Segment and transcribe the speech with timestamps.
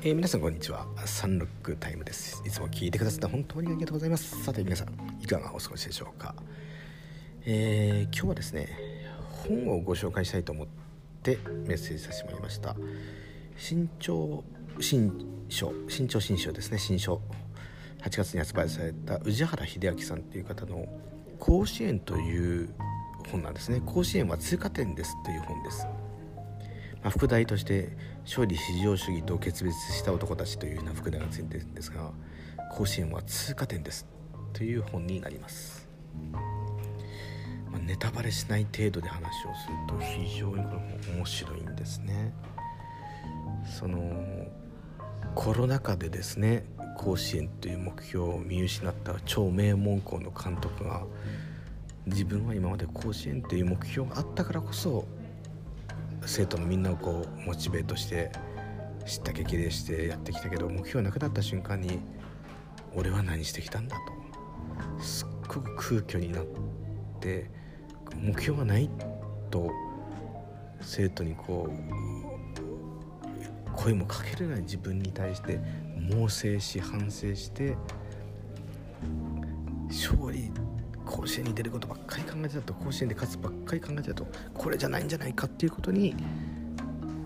[0.00, 0.86] えー、皆さんこんにちは。
[1.06, 2.40] サンロックタイムです。
[2.46, 4.44] いつも聞いてくださって本当にありがとうございます。
[4.44, 4.88] さて皆さん
[5.20, 6.36] いかがお過ごしでしょうか、
[7.44, 8.68] えー、今日はですね
[9.44, 10.66] 本をご紹介したいと思っ
[11.24, 12.76] てメッセージさせてもらいました。
[13.56, 14.44] 新潮
[14.78, 15.12] 新
[15.48, 16.78] 書新潮新書ですね。
[16.78, 17.20] 新書。
[18.02, 20.86] 8月に発売された宇治原秀明さんという方の
[21.40, 22.68] 「甲子園」という
[23.32, 23.82] 本なんですね。
[23.84, 25.84] 甲子園は通過点ですという本です。
[27.02, 32.10] まあ、副題として「勝利至上主義と決別した男たち」というような副題がついてるんですが
[32.72, 34.06] 甲子園は通過点です。
[34.52, 35.86] という本になります、
[37.70, 40.76] まあ、ネタバレしない程度で話をすると非常にこれ
[41.12, 42.32] も面白いんですね。
[43.64, 44.46] その
[45.34, 46.64] コロナ禍でですね
[46.96, 51.04] 甲子園という目標を見失った超名門校の監督が
[52.06, 55.06] 自分は今まで甲子園という目標があったからこそ
[56.28, 58.30] 生徒のみんなをこうモチベートして
[59.06, 62.00] 知った激励してやってきたけど目標なくなった瞬間に
[62.94, 63.96] 俺は何してきたんだ
[64.98, 66.44] とすっごく空虚になっ
[67.18, 67.50] て
[68.14, 68.90] 目標がない
[69.50, 69.70] と
[70.82, 75.58] 生徒にこう声もかけれない自分に対して
[75.96, 77.74] 猛省し反省して
[79.88, 80.52] 勝利
[81.08, 86.14] 甲子園に出ることばっかり考えてたと甲子園で勝つばっかり考えてたとこれじゃないんじゃないかっていうことに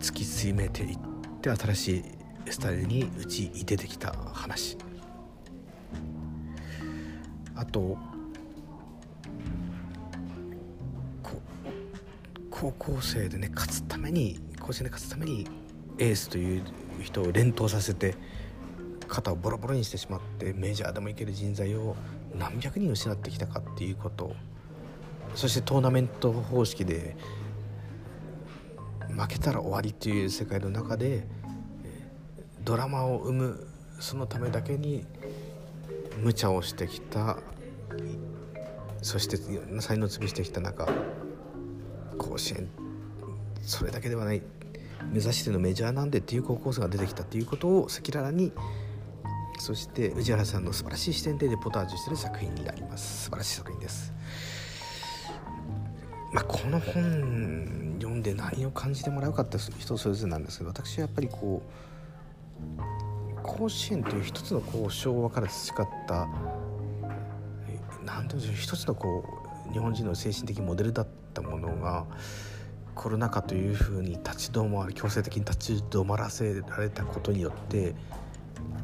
[0.00, 0.98] 突き詰めていっ
[1.40, 2.04] て新しい
[2.50, 4.78] スタイルにうちに出てきた話。
[7.54, 7.96] あと
[12.50, 15.46] 高校生でね勝つために甲子園で勝つために
[15.98, 16.62] エースという
[17.02, 18.14] 人を連投させて
[19.08, 21.96] 肩をボロボロにしてしまってメジャーでもいける人材を
[22.38, 24.34] 何百人失ってきたかっていうこと。
[25.34, 27.16] そしてトーナメント方式で
[29.08, 31.26] 負けたら終わりっていう世界の中で
[32.64, 33.66] ドラマを生む
[33.98, 35.04] そのためだけに
[36.22, 37.38] 無茶をしてきた。
[39.02, 39.36] そして
[39.80, 40.88] 才能を潰してきた中
[42.18, 42.68] 甲子園
[43.62, 44.42] それだけではない。
[45.12, 48.52] 目指してのメジャーなんでっていう高校生が出てきたっていうことを赤裸々に
[49.66, 53.24] そして宇治原さんの素晴らしい視点でレポタージュしてる作品になります。
[53.24, 54.12] 素晴らしい作品です。
[56.32, 61.62] まあ、この本読んで何を感じてもらうかって人それぞれなんですけど私はやっぱりこ
[62.78, 66.28] う甲子園という一つのこう昭和から培った
[68.04, 69.24] 何て言うんでしょう一つのこ
[69.68, 72.06] う日本人の精神的モデルだったものが
[72.94, 77.96] コロナ禍というふうに立ち止まる強制的に立ち止まらせられたことによって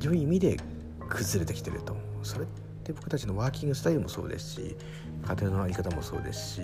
[0.00, 0.56] 良い意味で
[1.08, 2.48] 崩れてきてるとそれっ
[2.84, 4.76] て僕たちのワーキングスタイルもそうですし
[5.26, 6.60] 家庭の在り方もそうですし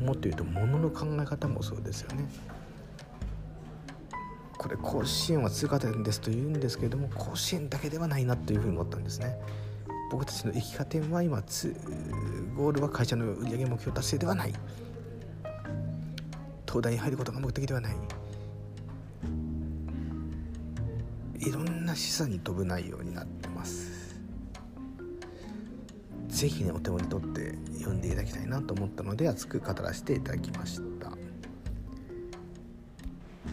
[0.00, 2.24] もっと言うと物の考え方もそうですよね。
[4.58, 9.36] これ甲子園は通過点ですと言うんですけれども甲子園だけではないなというふうに思ったんですね。
[10.12, 14.52] 僕たちの生き方は今ゴールは会社の売上目標達成ではない
[16.66, 17.96] 東大に入ることが目的ではない
[21.92, 24.16] な示唆に飛ぶ内容になってます。
[26.28, 31.12] 是非ねお手元に取って読んでいただきたいなと思ったので熱く語らせていただきました。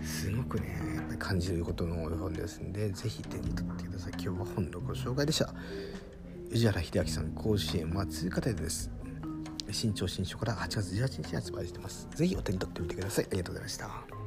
[0.06, 0.80] すごくね
[1.20, 4.14] 感じることの多い本ですんで是非手に取ってください。
[4.14, 5.54] 今日は本のご紹介でした。
[6.50, 8.90] 宇治原秀明さん甲子園は通過点です。
[9.72, 12.08] 新潮新書から8月18日に発売してます。
[12.16, 13.26] 是非お手に取ってみてください。
[13.26, 14.19] ありがとうございました。